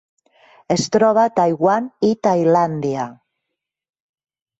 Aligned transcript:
Es 0.75 0.85
troba 0.95 1.25
a 1.27 1.33
Taiwan 1.39 1.89
i 2.07 2.09
Tailàndia. 2.29 3.05